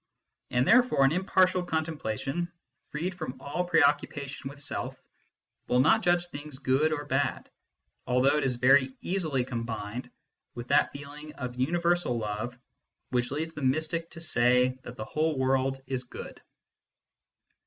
[0.49, 2.51] And therefore an impartial contemplation,
[2.87, 4.99] freed from all pre occupation with Self,
[5.67, 7.51] will not judge things good or bad,
[8.07, 10.09] although it is very easily combined
[10.55, 12.57] with that feeling of universal love
[13.11, 16.41] which leads the mystic to say that the whole world is good.